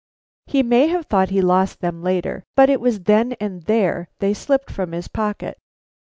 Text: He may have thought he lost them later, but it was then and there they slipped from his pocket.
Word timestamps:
He 0.47 0.63
may 0.63 0.87
have 0.87 1.05
thought 1.05 1.29
he 1.29 1.41
lost 1.41 1.79
them 1.79 2.01
later, 2.01 2.43
but 2.55 2.71
it 2.71 2.81
was 2.81 3.01
then 3.01 3.33
and 3.33 3.61
there 3.65 4.07
they 4.17 4.33
slipped 4.33 4.71
from 4.71 4.93
his 4.93 5.07
pocket. 5.07 5.59